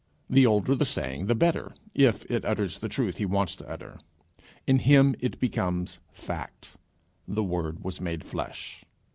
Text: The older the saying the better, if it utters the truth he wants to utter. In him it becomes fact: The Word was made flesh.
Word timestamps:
The 0.27 0.47
older 0.47 0.73
the 0.73 0.83
saying 0.83 1.27
the 1.27 1.35
better, 1.35 1.75
if 1.93 2.25
it 2.25 2.43
utters 2.43 2.79
the 2.79 2.89
truth 2.89 3.17
he 3.17 3.25
wants 3.27 3.55
to 3.57 3.69
utter. 3.69 3.99
In 4.65 4.79
him 4.79 5.15
it 5.19 5.39
becomes 5.39 5.99
fact: 6.11 6.75
The 7.27 7.43
Word 7.43 7.83
was 7.83 8.01
made 8.01 8.23
flesh. 8.23 8.83